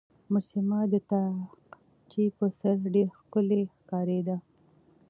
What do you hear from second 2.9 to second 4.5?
ډېره ښکلې ښکارېده.